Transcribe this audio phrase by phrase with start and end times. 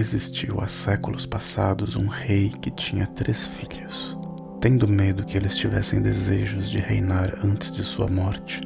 [0.00, 4.16] Existiu há séculos passados um rei que tinha três filhos.
[4.58, 8.62] Tendo medo que eles tivessem desejos de reinar antes de sua morte,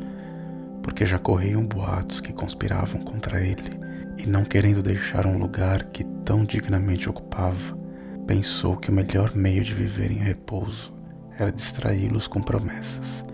[0.80, 3.68] porque já corriam boatos que conspiravam contra ele,
[4.16, 7.76] e não querendo deixar um lugar que tão dignamente ocupava,
[8.28, 10.94] pensou que o melhor meio de viver em repouso
[11.36, 13.26] era distraí-los com promessas,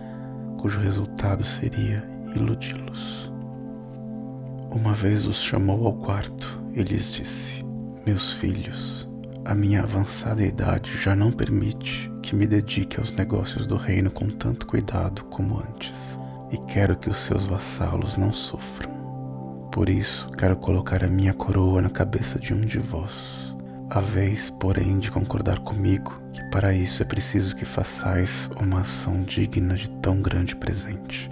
[0.59, 2.03] cujo resultado seria
[2.35, 3.31] iludi-los.
[4.71, 7.70] Uma vez os chamou ao quarto e lhes disse:
[8.07, 9.07] Meus filhos,
[9.45, 14.27] a minha avançada idade já não permite que me dedique aos negócios do reino com
[14.31, 16.19] tanto cuidado como antes,
[16.51, 18.91] e quero que os seus vassalos não sofram.
[19.71, 23.55] Por isso, quero colocar a minha coroa na cabeça de um de vós.
[23.91, 29.23] A vez, porém, de concordar comigo que para isso é preciso que façais uma ação
[29.23, 31.31] digna de tão grande presente.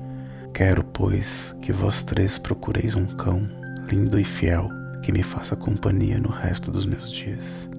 [0.53, 3.49] Quero, pois, que vós três procureis um cão,
[3.91, 4.69] lindo e fiel,
[5.03, 7.71] que me faça companhia no resto dos meus dias.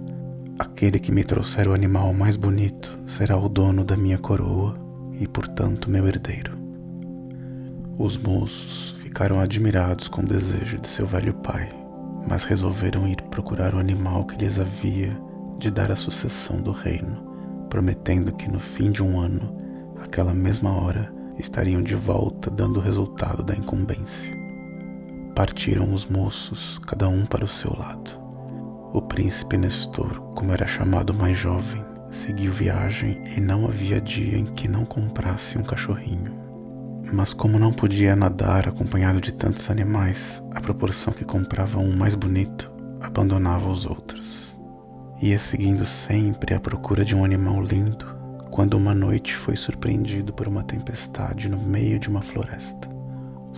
[0.57, 4.75] Aquele que me trouxer o animal mais bonito será o dono da minha coroa
[5.19, 6.51] e, portanto, meu herdeiro.
[7.97, 11.69] Os moços ficaram admirados com o desejo de seu velho pai,
[12.27, 15.17] mas resolveram ir procurar o animal que lhes havia
[15.57, 17.21] de dar a sucessão do reino,
[17.69, 19.55] prometendo que no fim de um ano,
[20.01, 24.48] aquela mesma hora, estariam de volta dando o resultado da incumbência.
[25.39, 28.11] Partiram os moços, cada um para o seu lado.
[28.91, 34.43] O príncipe Nestor, como era chamado mais jovem, seguiu viagem e não havia dia em
[34.43, 36.33] que não comprasse um cachorrinho.
[37.13, 42.15] Mas como não podia nadar acompanhado de tantos animais, à proporção que comprava um mais
[42.15, 42.69] bonito,
[42.99, 44.59] abandonava os outros.
[45.21, 48.05] Ia seguindo sempre à procura de um animal lindo
[48.51, 52.98] quando uma noite foi surpreendido por uma tempestade no meio de uma floresta.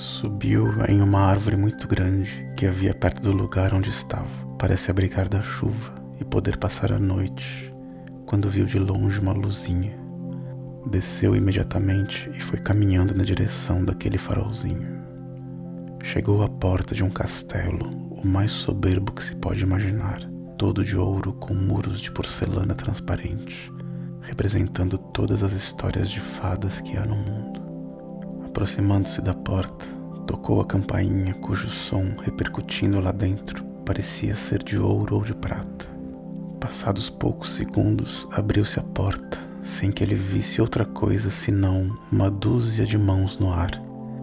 [0.02, 4.26] Subiu em uma árvore muito grande que havia perto do lugar onde estava,
[4.58, 7.72] para se abrigar da chuva e poder passar a noite,
[8.26, 9.96] quando viu de longe uma luzinha.
[10.90, 15.00] Desceu imediatamente e foi caminhando na direção daquele farolzinho.
[16.02, 20.20] Chegou à porta de um castelo, o mais soberbo que se pode imaginar,
[20.58, 23.72] todo de ouro com muros de porcelana transparente
[24.22, 27.61] representando todas as histórias de fadas que há no mundo.
[28.52, 29.86] Aproximando-se da porta,
[30.28, 35.86] tocou a campainha cujo som, repercutindo lá dentro, parecia ser de ouro ou de prata.
[36.60, 42.86] Passados poucos segundos, abriu-se a porta, sem que ele visse outra coisa senão uma dúzia
[42.86, 43.72] de mãos no ar,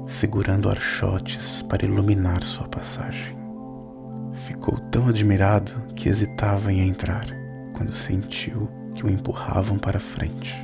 [0.06, 3.34] segurando archotes para iluminar sua passagem.
[4.46, 7.24] Ficou tão admirado que hesitava em entrar,
[7.74, 10.54] quando sentiu que o empurravam para frente.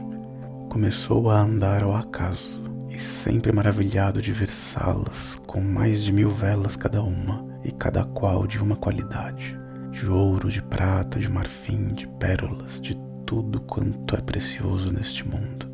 [0.68, 6.30] Começou a andar ao acaso e sempre maravilhado de ver salas com mais de mil
[6.30, 9.58] velas cada uma e cada qual de uma qualidade,
[9.90, 12.94] de ouro, de prata, de marfim, de pérolas, de
[13.26, 15.72] tudo quanto é precioso neste mundo.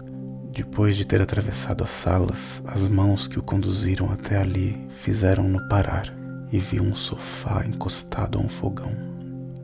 [0.52, 6.12] Depois de ter atravessado as salas, as mãos que o conduziram até ali fizeram-no parar
[6.50, 8.92] e viu um sofá encostado a um fogão.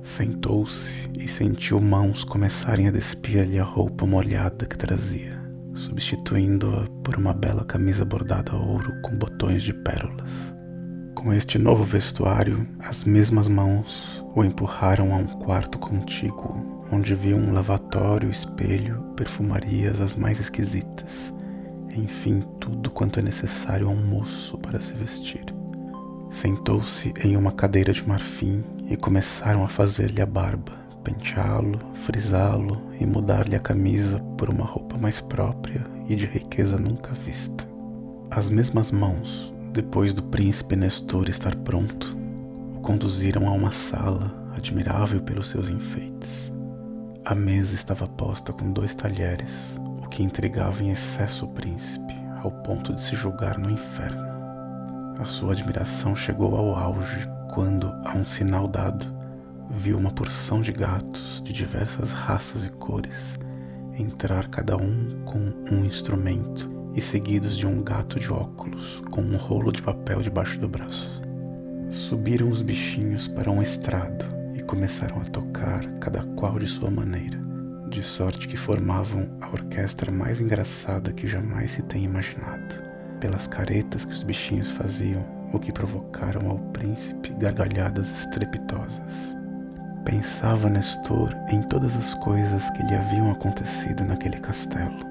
[0.04, 5.35] Sentou-se e sentiu mãos começarem a despir-lhe a roupa molhada que trazia,
[5.76, 10.54] substituindo-a por uma bela camisa bordada a ouro com botões de pérolas.
[11.14, 17.36] Com este novo vestuário, as mesmas mãos o empurraram a um quarto contíguo, onde viu
[17.36, 21.32] um lavatório, espelho, perfumarias as mais esquisitas,
[21.94, 25.44] enfim, tudo quanto é necessário a um moço para se vestir.
[26.30, 30.72] Sentou-se em uma cadeira de marfim e começaram a fazer-lhe a barba,
[31.06, 37.12] penteá-lo, frisá-lo e mudar-lhe a camisa por uma roupa mais própria e de riqueza nunca
[37.12, 37.64] vista.
[38.28, 42.16] As mesmas mãos, depois do príncipe Nestor estar pronto,
[42.74, 46.52] o conduziram a uma sala admirável pelos seus enfeites.
[47.24, 52.50] A mesa estava posta com dois talheres, o que intrigava em excesso o príncipe, ao
[52.50, 54.26] ponto de se julgar no inferno.
[55.20, 59.15] A sua admiração chegou ao auge quando, a um sinal dado,
[59.70, 63.38] viu uma porção de gatos de diversas raças e cores
[63.98, 69.36] entrar cada um com um instrumento e seguidos de um gato de óculos com um
[69.36, 71.22] rolo de papel debaixo do braço.
[71.90, 74.24] Subiram os bichinhos para um estrado
[74.54, 77.38] e começaram a tocar, cada qual de sua maneira,
[77.88, 82.74] de sorte que formavam a orquestra mais engraçada que jamais se tem imaginado
[83.20, 89.36] pelas caretas que os bichinhos faziam, o que provocaram ao príncipe gargalhadas estrepitosas.
[90.06, 95.04] Pensava Nestor em todas as coisas que lhe haviam acontecido naquele castelo,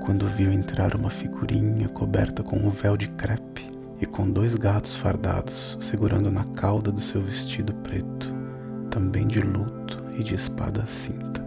[0.00, 4.96] quando viu entrar uma figurinha coberta com um véu de crepe e com dois gatos
[4.96, 8.34] fardados segurando na cauda do seu vestido preto,
[8.90, 11.44] também de luto e de espada à cinta.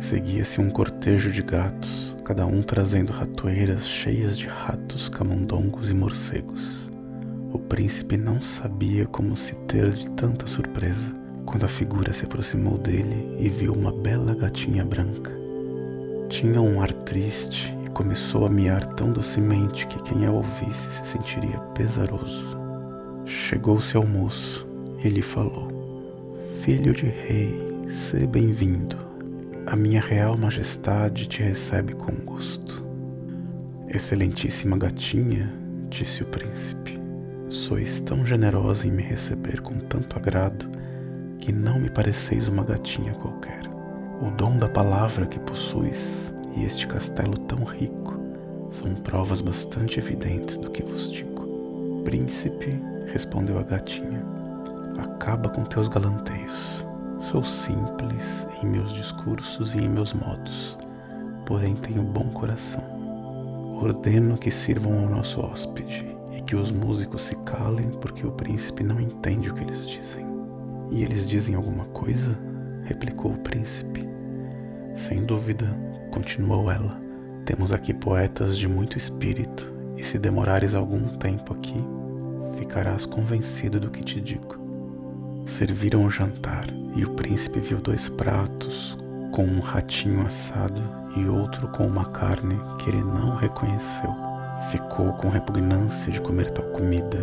[0.00, 6.90] Seguia-se um cortejo de gatos, cada um trazendo ratoeiras cheias de ratos, camundongos e morcegos.
[7.52, 12.78] O príncipe não sabia como se ter de tanta surpresa quando a figura se aproximou
[12.78, 15.30] dele e viu uma bela gatinha branca.
[16.28, 21.06] Tinha um ar triste e começou a miar tão docemente que quem a ouvisse se
[21.06, 22.56] sentiria pesaroso.
[23.24, 24.66] Chegou-se ao moço
[25.04, 25.68] e lhe falou:
[26.62, 27.58] Filho de rei,
[27.88, 28.96] seja bem-vindo.
[29.66, 32.84] A minha real majestade te recebe com gosto.
[33.88, 35.52] Excelentíssima gatinha,
[35.88, 36.98] disse o príncipe,
[37.48, 40.79] sois tão generosa em me receber com tanto agrado
[41.40, 43.62] que não me pareceis uma gatinha qualquer.
[44.20, 48.20] O dom da palavra que possuis e este castelo tão rico
[48.70, 52.02] são provas bastante evidentes do que vos digo.
[52.04, 54.22] Príncipe, respondeu a gatinha,
[54.98, 56.84] acaba com teus galanteios.
[57.30, 60.78] Sou simples em meus discursos e em meus modos,
[61.46, 62.82] porém tenho bom coração.
[63.82, 68.84] Ordeno que sirvam ao nosso hóspede e que os músicos se calem porque o príncipe
[68.84, 70.29] não entende o que eles dizem.
[70.90, 72.36] E eles dizem alguma coisa?
[72.84, 74.08] replicou o príncipe.
[74.96, 75.66] Sem dúvida,
[76.10, 77.00] continuou ela.
[77.44, 81.76] Temos aqui poetas de muito espírito, e se demorares algum tempo aqui,
[82.58, 84.56] ficarás convencido do que te digo.
[85.46, 86.66] Serviram o jantar,
[86.96, 88.98] e o príncipe viu dois pratos
[89.32, 90.82] com um ratinho assado
[91.16, 94.14] e outro com uma carne que ele não reconheceu.
[94.70, 97.18] Ficou com repugnância de comer tal comida,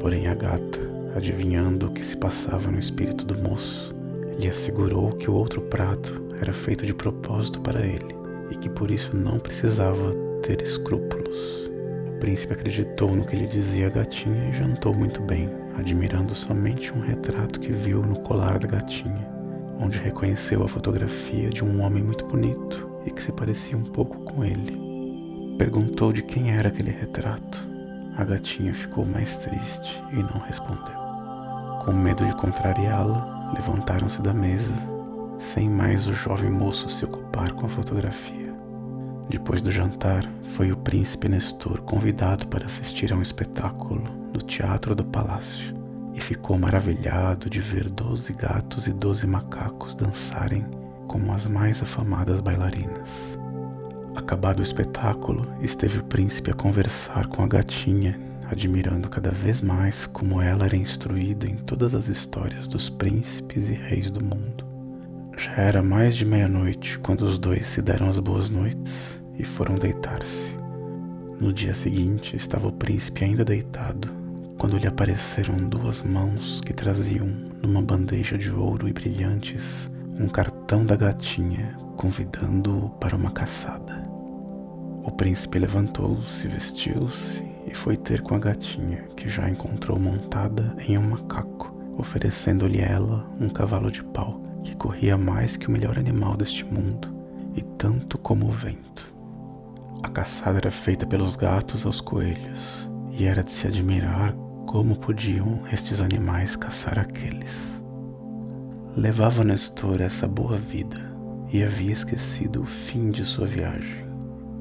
[0.00, 3.94] porém a gata, adivinhando o que se passava no espírito do moço,
[4.38, 8.14] lhe assegurou que o outro prato era feito de propósito para ele
[8.50, 11.70] e que por isso não precisava ter escrúpulos.
[12.08, 15.48] O príncipe acreditou no que lhe dizia a gatinha e jantou muito bem,
[15.78, 19.28] admirando somente um retrato que viu no colar da gatinha,
[19.80, 24.18] onde reconheceu a fotografia de um homem muito bonito e que se parecia um pouco
[24.20, 24.78] com ele.
[25.58, 27.66] Perguntou de quem era aquele retrato.
[28.16, 30.95] A gatinha ficou mais triste e não respondeu.
[31.86, 34.74] Com medo de contrariá-la, levantaram-se da mesa,
[35.38, 38.52] sem mais o jovem moço se ocupar com a fotografia.
[39.30, 44.02] Depois do jantar, foi o príncipe Nestor convidado para assistir a um espetáculo
[44.34, 45.76] no Teatro do Palácio
[46.12, 50.66] e ficou maravilhado de ver doze gatos e doze macacos dançarem
[51.06, 53.38] como as mais afamadas bailarinas.
[54.16, 60.06] Acabado o espetáculo, esteve o príncipe a conversar com a gatinha, admirando cada vez mais
[60.06, 64.64] como ela era instruída em todas as histórias dos príncipes e reis do mundo.
[65.36, 69.74] Já era mais de meia-noite quando os dois se deram as boas noites e foram
[69.74, 70.56] deitar-se.
[71.38, 74.08] No dia seguinte estava o príncipe ainda deitado,
[74.56, 77.26] quando lhe apareceram duas mãos que traziam,
[77.62, 84.02] numa bandeja de ouro e brilhantes, um cartão da gatinha convidando-o para uma caçada.
[85.04, 91.10] O príncipe levantou-se, vestiu-se foi ter com a gatinha, que já encontrou montada em um
[91.10, 96.64] macaco, oferecendo-lhe ela um cavalo de pau que corria mais que o melhor animal deste
[96.64, 97.14] mundo,
[97.54, 99.14] e tanto como o vento.
[100.02, 104.34] A caçada era feita pelos gatos aos coelhos, e era de se admirar
[104.66, 107.80] como podiam estes animais caçar aqueles.
[108.96, 111.14] Levava Nestor essa boa vida
[111.52, 114.06] e havia esquecido o fim de sua viagem,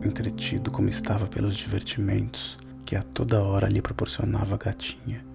[0.04, 5.26] entretido como estava pelos divertimentos que a toda hora lhe proporcionava a gatinha.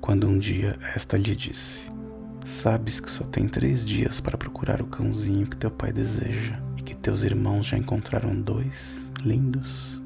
[0.00, 1.90] Quando um dia esta lhe disse:
[2.44, 6.82] Sabes que só tem três dias para procurar o cãozinho que teu pai deseja e
[6.82, 10.02] que teus irmãos já encontraram dois lindos?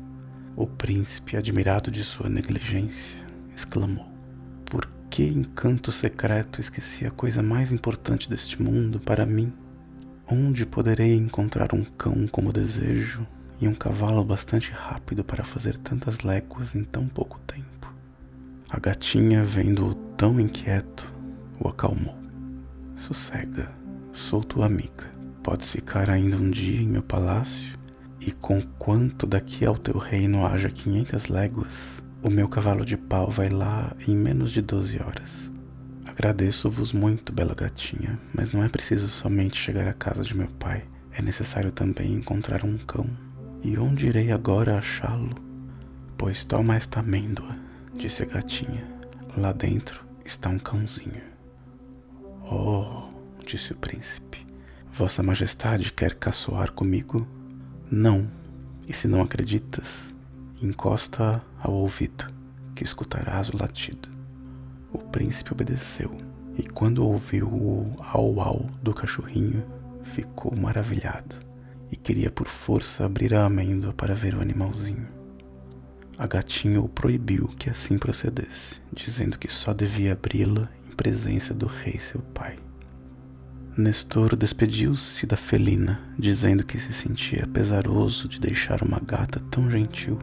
[0.56, 3.18] O príncipe, admirado de sua negligência,
[3.56, 4.06] exclamou:
[4.64, 9.52] Por que encanto secreto esqueci a coisa mais importante deste mundo para mim?
[10.30, 13.26] Onde poderei encontrar um cão como desejo
[13.60, 17.92] e um cavalo bastante rápido para fazer tantas léguas em tão pouco tempo?
[18.70, 21.12] A gatinha, vendo-o tão inquieto,
[21.58, 22.16] o acalmou.
[22.96, 23.70] Sossega,
[24.12, 25.06] sou tua amiga.
[25.42, 27.78] Podes ficar ainda um dia em meu palácio,
[28.20, 31.72] e com quanto daqui ao teu reino haja quinhentas léguas,
[32.22, 35.52] o meu cavalo de pau vai lá em menos de doze horas.
[36.04, 40.84] Agradeço-vos muito, bela gatinha, mas não é preciso somente chegar à casa de meu pai.
[41.12, 43.08] É necessário também encontrar um cão.
[43.62, 45.34] E onde irei agora achá-lo?
[46.16, 47.56] Pois toma esta amêndoa,
[47.94, 48.86] disse a gatinha.
[49.36, 51.22] Lá dentro está um cãozinho.
[52.50, 53.08] Oh,
[53.44, 54.46] disse o príncipe,
[54.92, 57.26] Vossa Majestade quer caçoar comigo?
[57.90, 58.28] Não,
[58.86, 59.98] e se não acreditas,
[60.62, 62.26] encosta ao ouvido,
[62.76, 64.08] que escutarás o latido.
[64.92, 66.16] O príncipe obedeceu,
[66.56, 69.64] e quando ouviu o au-au do cachorrinho,
[70.04, 71.47] ficou maravilhado
[71.90, 75.06] e queria por força abrir a amêndoa para ver o animalzinho.
[76.18, 81.66] A gatinha o proibiu que assim procedesse, dizendo que só devia abri-la em presença do
[81.66, 82.56] rei seu pai.
[83.76, 90.18] Nestor despediu-se da felina, dizendo que se sentia pesaroso de deixar uma gata tão gentil,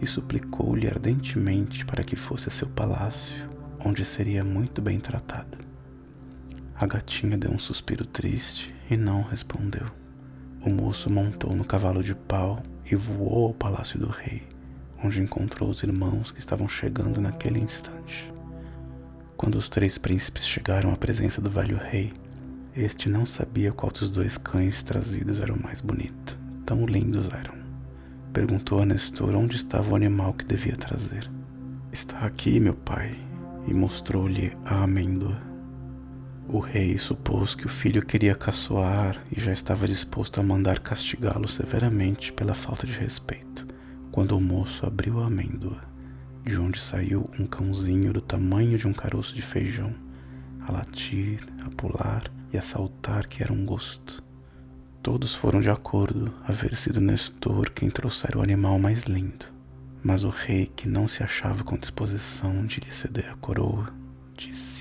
[0.00, 5.56] e suplicou-lhe ardentemente para que fosse a seu palácio, onde seria muito bem tratada.
[6.74, 10.01] A gatinha deu um suspiro triste e não respondeu.
[10.64, 14.42] O moço montou no cavalo de pau e voou ao palácio do rei,
[15.02, 18.32] onde encontrou os irmãos que estavam chegando naquele instante.
[19.36, 22.12] Quando os três príncipes chegaram à presença do velho rei,
[22.76, 26.38] este não sabia qual dos dois cães trazidos era o mais bonito.
[26.64, 27.54] Tão lindos eram.
[28.32, 31.28] Perguntou a Nestor onde estava o animal que devia trazer.
[31.90, 33.10] Está aqui, meu pai,
[33.66, 35.51] e mostrou-lhe a amêndoa.
[36.48, 41.48] O rei supôs que o filho queria caçoar e já estava disposto a mandar castigá-lo
[41.48, 43.66] severamente pela falta de respeito,
[44.10, 45.80] quando o moço abriu a amêndoa,
[46.44, 49.94] de onde saiu um cãozinho do tamanho de um caroço de feijão,
[50.66, 54.22] a latir, a pular e a saltar que era um gosto.
[55.02, 59.46] Todos foram de acordo haver sido Nestor quem trouxera o animal mais lindo.
[60.00, 63.86] Mas o rei, que não se achava com disposição de lhe ceder a coroa,
[64.36, 64.71] disse: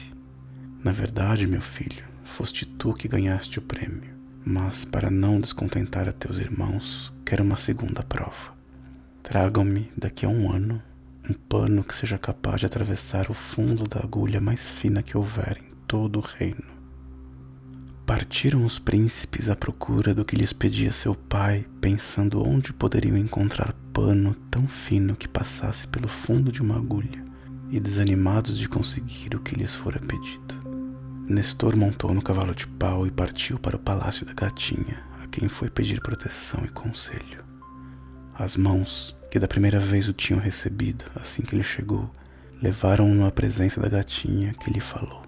[0.83, 4.09] Na verdade, meu filho, foste tu que ganhaste o prêmio.
[4.43, 8.55] Mas, para não descontentar a teus irmãos, quero uma segunda prova.
[9.21, 10.81] Tragam-me, daqui a um ano,
[11.29, 15.59] um pano que seja capaz de atravessar o fundo da agulha mais fina que houver
[15.59, 16.63] em todo o reino.
[18.03, 23.73] Partiram os príncipes à procura do que lhes pedia seu pai, pensando onde poderiam encontrar
[23.93, 27.23] pano tão fino que passasse pelo fundo de uma agulha,
[27.69, 30.60] e desanimados de conseguir o que lhes fora pedido.
[31.31, 35.47] Nestor montou no cavalo de pau e partiu para o palácio da gatinha, a quem
[35.47, 37.43] foi pedir proteção e conselho.
[38.37, 42.11] As mãos, que da primeira vez o tinham recebido assim que ele chegou,
[42.61, 45.23] levaram-no à presença da gatinha, que lhe falou: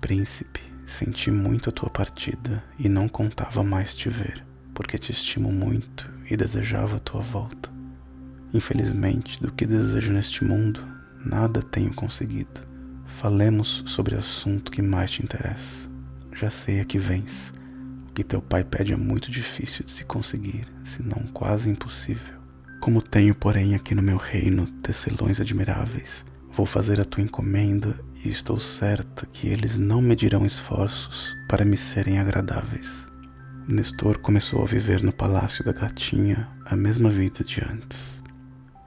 [0.00, 4.44] Príncipe, Senti muito a tua partida e não contava mais te ver,
[4.74, 7.70] porque te estimo muito e desejava a tua volta.
[8.52, 10.80] Infelizmente, do que desejo neste mundo,
[11.24, 12.68] nada tenho conseguido.
[13.20, 15.86] Falemos sobre o assunto que mais te interessa.
[16.32, 17.52] Já sei a que vens.
[18.08, 22.40] O que teu pai pede é muito difícil de se conseguir, se não quase impossível.
[22.80, 26.24] Como tenho, porém, aqui no meu reino tecelões admiráveis,
[26.56, 31.76] vou fazer a tua encomenda e estou certa que eles não medirão esforços para me
[31.76, 33.06] serem agradáveis.
[33.68, 38.18] Nestor começou a viver no palácio da gatinha a mesma vida de antes,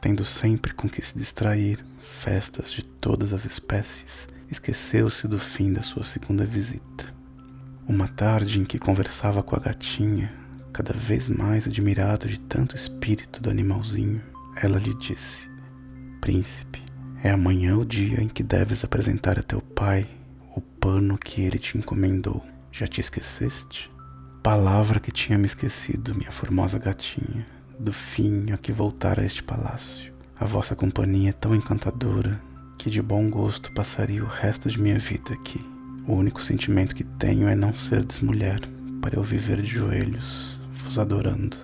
[0.02, 5.82] tendo sempre com que se distrair, festas de todas as espécies, esqueceu-se do fim da
[5.82, 7.06] sua segunda visita.
[7.88, 10.32] Uma tarde em que conversava com a gatinha,
[10.72, 14.22] cada vez mais admirado de tanto espírito do animalzinho,
[14.62, 15.50] ela lhe disse:
[16.22, 16.82] Príncipe,
[17.24, 20.08] é amanhã o dia em que deves apresentar a teu pai
[20.56, 22.44] o pano que ele te encomendou.
[22.72, 23.92] Já te esqueceste?
[24.42, 27.46] Palavra que tinha me esquecido, minha formosa gatinha,
[27.80, 30.13] do fim a que voltar a este palácio.
[30.44, 32.38] A vossa companhia é tão encantadora
[32.78, 35.66] que de bom gosto passaria o resto de minha vida aqui.
[36.06, 38.60] O único sentimento que tenho é não ser desmulher,
[39.02, 41.56] para eu viver de joelhos, vos adorando.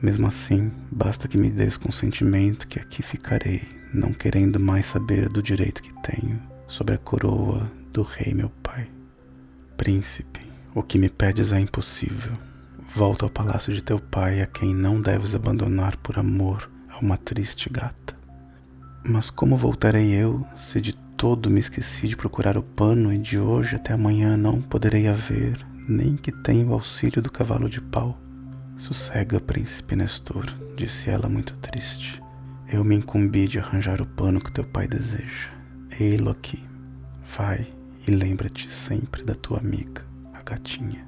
[0.00, 5.42] Mesmo assim, basta que me des consentimento que aqui ficarei, não querendo mais saber do
[5.42, 8.88] direito que tenho sobre a coroa do rei meu pai.
[9.76, 10.40] Príncipe,
[10.72, 12.34] o que me pedes é impossível.
[12.94, 17.16] Volta ao palácio de teu pai, a quem não deves abandonar por amor a uma
[17.16, 18.19] triste gata.
[19.02, 23.38] Mas como voltarei eu, se de todo me esqueci de procurar o pano e de
[23.38, 28.18] hoje até amanhã não poderei haver, nem que tenha o auxílio do cavalo de pau?
[28.76, 32.22] Sossega, príncipe Nestor, disse ela muito triste.
[32.68, 35.50] Eu me incumbi de arranjar o pano que teu pai deseja.
[35.98, 36.62] Ei-lo aqui.
[37.36, 37.66] Vai
[38.06, 41.06] e lembra-te sempre da tua amiga, a gatinha.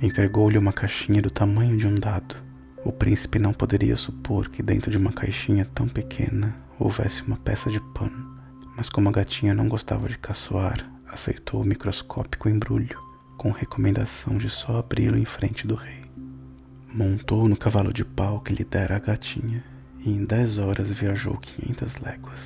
[0.00, 2.36] Entregou-lhe uma caixinha do tamanho de um dado.
[2.84, 7.70] O príncipe não poderia supor que dentro de uma caixinha tão pequena houvesse uma peça
[7.70, 8.38] de pano,
[8.76, 13.00] mas como a gatinha não gostava de caçoar, aceitou o microscópico embrulho,
[13.38, 16.04] com recomendação de só abri-lo em frente do rei.
[16.92, 19.64] Montou no cavalo de pau que lhe dera a gatinha
[19.98, 22.42] e em dez horas viajou quinhentas léguas.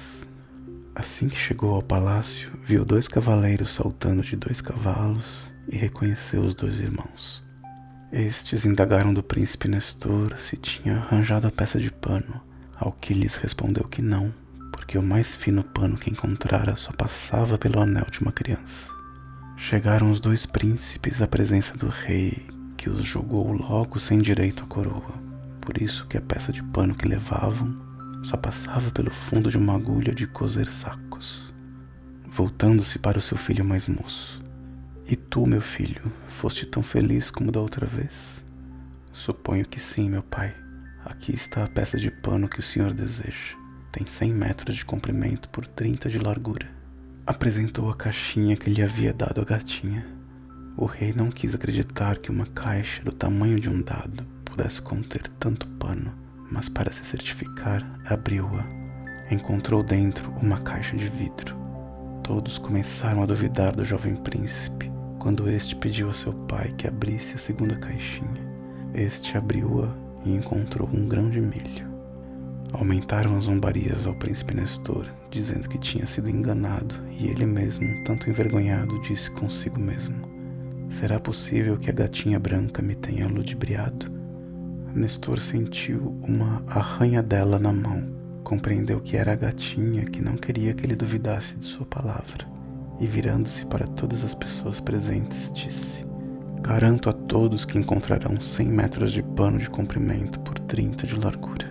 [0.95, 6.54] Assim que chegou ao palácio, viu dois cavaleiros saltando de dois cavalos e reconheceu os
[6.54, 7.45] dois irmãos.
[8.12, 12.40] Estes indagaram do príncipe Nestor se tinha arranjado a peça de pano,
[12.78, 14.32] ao que lhes respondeu que não,
[14.73, 18.88] porque o mais fino pano que encontrara só passava pelo anel de uma criança.
[19.56, 24.66] Chegaram os dois príncipes à presença do rei, que os julgou logo sem direito à
[24.66, 25.12] coroa.
[25.61, 27.76] Por isso que a peça de pano que levavam
[28.23, 31.52] só passava pelo fundo de uma agulha de coser sacos.
[32.26, 34.42] Voltando-se para o seu filho mais moço.
[35.06, 38.42] E tu, meu filho, foste tão feliz como da outra vez?
[39.12, 40.68] Suponho que sim, meu pai.
[41.09, 43.57] Aqui está a peça de pano que o senhor deseja.
[43.91, 46.69] Tem cem metros de comprimento por trinta de largura.
[47.27, 50.07] Apresentou a caixinha que lhe havia dado a gatinha.
[50.77, 55.27] O rei não quis acreditar que uma caixa do tamanho de um dado pudesse conter
[55.41, 56.12] tanto pano,
[56.53, 58.67] mas para se certificar, abriu-a.
[59.35, 61.57] Encontrou dentro uma caixa de vidro.
[62.23, 67.35] Todos começaram a duvidar do jovem príncipe quando este pediu a seu pai que abrisse
[67.35, 68.47] a segunda caixinha.
[68.95, 71.89] Este abriu-a e encontrou um grão de milho.
[72.73, 78.29] Aumentaram as zombarias ao príncipe Nestor, dizendo que tinha sido enganado, e ele mesmo, tanto
[78.29, 80.17] envergonhado, disse consigo mesmo:
[80.91, 84.11] Será possível que a gatinha branca me tenha ludibriado?
[84.95, 88.17] Nestor sentiu uma arranhadela na mão.
[88.43, 92.47] Compreendeu que era a gatinha que não queria que ele duvidasse de sua palavra.
[92.99, 96.07] E virando-se para todas as pessoas presentes, disse:
[96.61, 101.68] Garanto a todos que encontrarão cem metros de pano de comprimento por trinta de largura.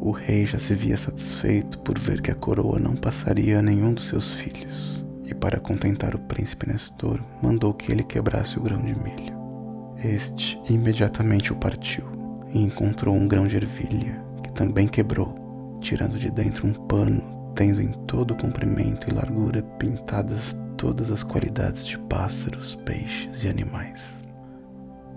[0.00, 3.92] O rei já se via satisfeito por ver que a coroa não passaria a nenhum
[3.92, 8.80] dos seus filhos, e para contentar o príncipe Nestor, mandou que ele quebrasse o grão
[8.80, 9.32] de milho.
[10.02, 12.04] Este imediatamente o partiu
[12.52, 17.80] e encontrou um grão de ervilha, que também quebrou, tirando de dentro um pano, tendo
[17.80, 24.21] em todo o comprimento e largura pintadas todas as qualidades de pássaros, peixes e animais.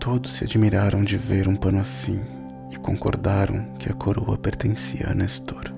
[0.05, 2.21] Todos se admiraram de ver um pano assim
[2.71, 5.73] e concordaram que a coroa pertencia a Nestor.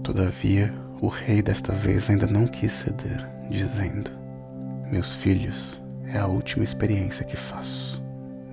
[0.00, 4.12] Todavia, o rei desta vez ainda não quis ceder, dizendo:
[4.92, 8.00] Meus filhos, é a última experiência que faço.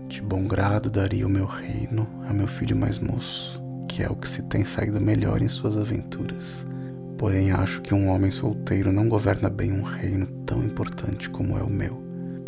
[0.08, 4.16] De bom grado daria o meu reino a meu filho mais moço, que é o
[4.16, 6.66] que se tem saído melhor em suas aventuras.
[7.20, 11.62] Porém, acho que um homem solteiro não governa bem um reino tão importante como é
[11.62, 12.01] o meu.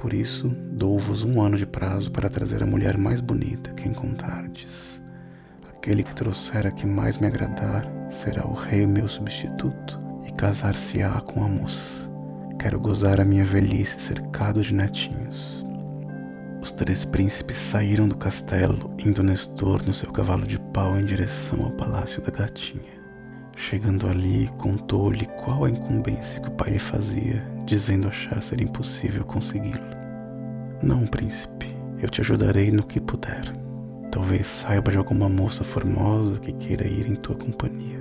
[0.03, 5.01] Por isso, dou-vos um ano de prazo para trazer a mulher mais bonita que encontrardes.
[5.73, 11.21] Aquele que trouxer a que mais me agradar será o rei meu substituto e casar-se-á
[11.21, 12.01] com a moça.
[12.59, 15.63] Quero gozar a minha velhice cercado de netinhos.
[16.61, 21.63] Os três príncipes saíram do castelo, indo Nestor no seu cavalo de pau em direção
[21.63, 23.01] ao palácio da gatinha.
[23.55, 29.23] Chegando ali, contou-lhe qual a incumbência que o pai lhe fazia, dizendo achar ser impossível
[29.23, 29.79] consegui-lo.
[30.81, 33.53] Não, príncipe, eu te ajudarei no que puder.
[34.11, 37.99] Talvez saiba de alguma moça formosa que queira ir em tua companhia.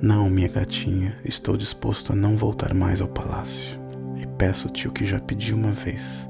[0.00, 3.80] Não, minha gatinha, estou disposto a não voltar mais ao palácio.
[4.20, 6.28] E peço-te o que já pedi uma vez.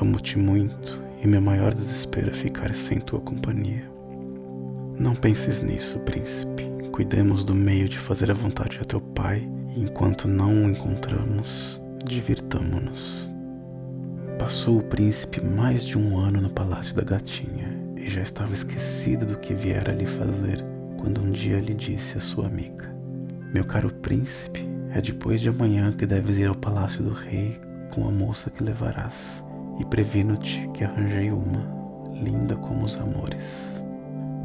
[0.00, 3.88] Amo-te muito e meu maior desespero é ficar sem tua companhia.
[4.98, 6.70] Não penses nisso, príncipe.
[6.90, 11.80] Cuidemos do meio de fazer a vontade a teu pai, e enquanto não o encontramos,
[12.12, 13.32] divirtamo-nos.
[14.38, 19.24] Passou o príncipe mais de um ano no palácio da gatinha e já estava esquecido
[19.24, 20.64] do que viera ali fazer
[20.98, 22.94] quando um dia lhe disse a sua amiga:
[23.52, 27.58] Meu caro príncipe, é depois de amanhã que deves ir ao palácio do rei
[27.90, 29.42] com a moça que levarás,
[29.78, 31.66] e previno-te que arranjei uma,
[32.22, 33.82] linda como os amores.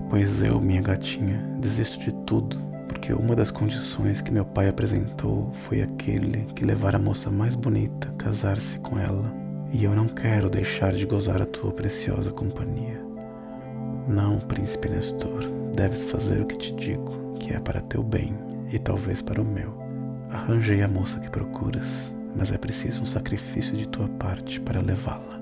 [0.09, 5.51] Pois eu, minha gatinha, desisto de tudo, porque uma das condições que meu pai apresentou
[5.53, 9.33] foi aquele que levar a moça mais bonita casar-se com ela,
[9.71, 12.99] e eu não quero deixar de gozar a tua preciosa companhia.
[14.07, 15.43] Não, príncipe Nestor,
[15.75, 18.33] deves fazer o que te digo, que é para teu bem
[18.71, 19.73] e talvez para o meu.
[20.31, 25.39] Arranjei a moça que procuras, mas é preciso um sacrifício de tua parte para levá-la.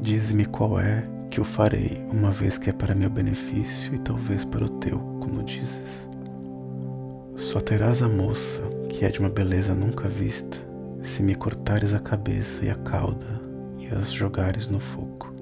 [0.00, 4.44] Dize-me qual é, que o farei, uma vez que é para meu benefício e talvez
[4.44, 6.08] para o teu, como dizes.
[7.40, 10.58] Só terás a moça, que é de uma beleza nunca vista,
[11.02, 13.40] se me cortares a cabeça e a cauda
[13.78, 15.34] e as jogares no fogo.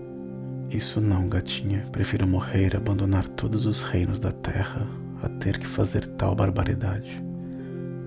[0.71, 1.89] Isso não, gatinha.
[1.91, 4.87] Prefiro morrer e abandonar todos os reinos da terra
[5.21, 7.21] a ter que fazer tal barbaridade.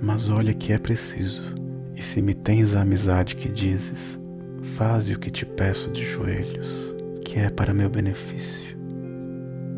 [0.02, 1.54] Mas olha que é preciso,
[1.94, 4.18] e se me tens a amizade que dizes,
[4.78, 8.74] faze o que te peço de joelhos, que é para meu benefício.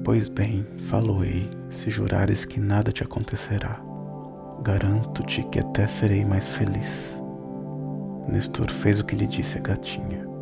[0.04, 3.93] Pois bem, faloei, se jurares que nada te acontecerá.
[4.64, 7.20] Garanto-te que até serei mais feliz.
[8.28, 10.34] Nestor fez o que lhe disse a gatinha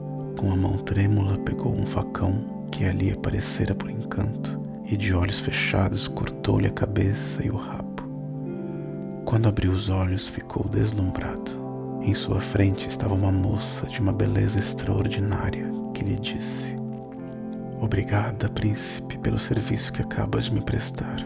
[0.41, 5.39] com a mão trêmula pegou um facão que ali aparecera por encanto e de olhos
[5.39, 8.01] fechados cortou-lhe a cabeça e o rabo.
[9.23, 11.61] Quando abriu os olhos ficou deslumbrado.
[12.01, 16.75] Em sua frente estava uma moça de uma beleza extraordinária que lhe disse:
[17.79, 21.23] Obrigada, príncipe, pelo serviço que acabas de me prestar.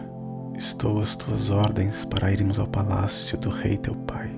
[0.57, 4.29] Estou às tuas ordens para irmos ao palácio do rei teu pai.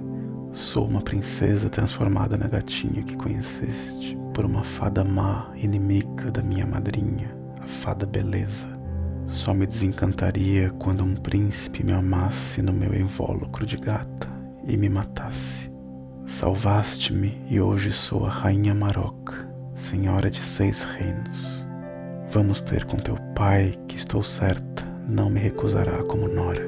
[0.52, 6.66] Sou uma princesa transformada na gatinha que conheceste por uma fada má, inimiga da minha
[6.66, 7.30] madrinha,
[7.62, 8.68] a fada beleza.
[9.28, 14.28] Só me desencantaria quando um príncipe me amasse no meu invólucro de gata
[14.66, 15.72] e me matasse.
[16.26, 21.68] Salvaste-me e hoje sou a Rainha Maroca, Senhora de seis reinos.
[22.32, 26.68] Vamos ter com teu pai, que estou certa, não me recusará como nora.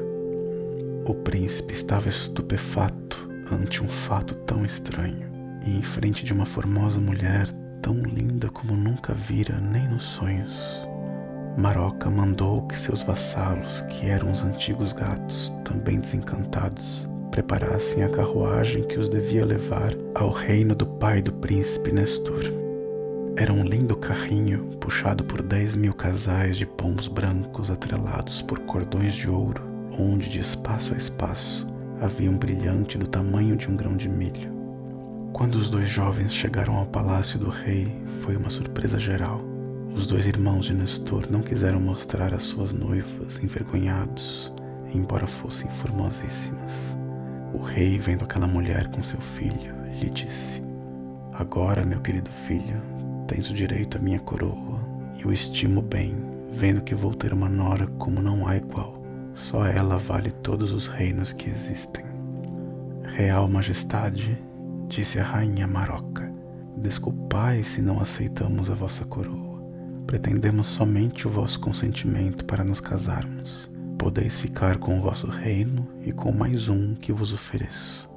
[1.05, 5.27] O príncipe estava estupefato ante um fato tão estranho,
[5.65, 7.49] e em frente de uma formosa mulher
[7.81, 10.87] tão linda como nunca vira nem nos sonhos.
[11.57, 18.83] Maroca mandou que seus vassalos, que eram os antigos gatos, também desencantados, preparassem a carruagem
[18.83, 22.68] que os devia levar ao reino do pai do príncipe Nestor.
[23.39, 29.15] Era um lindo carrinho puxado por dez mil casais de pombos brancos atrelados por cordões
[29.15, 29.63] de ouro,
[29.97, 31.65] onde de espaço a espaço
[32.01, 34.51] havia um brilhante do tamanho de um grão de milho.
[35.31, 37.87] Quando os dois jovens chegaram ao palácio do rei,
[38.23, 39.41] foi uma surpresa geral.
[39.95, 44.51] Os dois irmãos de Nestor não quiseram mostrar as suas noivas, envergonhados,
[44.93, 46.73] embora fossem formosíssimas.
[47.53, 50.61] O rei, vendo aquela mulher com seu filho, lhe disse:
[51.31, 52.98] Agora, meu querido filho,
[53.29, 54.81] tens o direito à minha coroa,
[55.17, 56.17] e o estimo bem,
[56.51, 59.01] vendo que vou ter uma nora como não há igual.
[59.33, 62.03] Só ela vale todos os reinos que existem.
[63.03, 64.37] Real Majestade,
[64.87, 66.29] disse a rainha Maroca,
[66.75, 69.63] desculpai se não aceitamos a vossa coroa.
[70.05, 76.13] Pretendemos somente o vosso consentimento para nos casarmos Podeis ficar com o vosso reino e
[76.13, 78.09] com mais um que vos ofereço.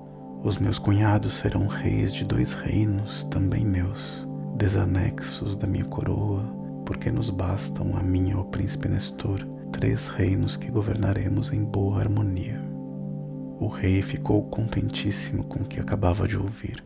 [0.45, 6.45] Os meus cunhados serão reis de dois reinos, também meus, desanexos da minha coroa,
[6.85, 12.61] porque nos bastam a minha, ó príncipe Nestor, três reinos que governaremos em boa harmonia.
[13.59, 16.83] O rei ficou contentíssimo com o que acabava de ouvir.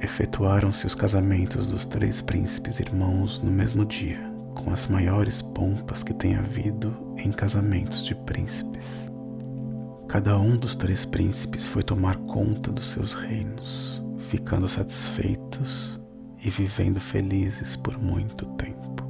[0.00, 6.12] Efetuaram-se os casamentos dos três príncipes irmãos no mesmo dia com as maiores pompas que
[6.12, 9.10] tem havido em casamentos de príncipes.
[10.08, 16.01] Cada um dos três príncipes foi tomar conta dos seus reinos, ficando satisfeitos
[16.44, 19.01] e vivendo felizes por muito tempo.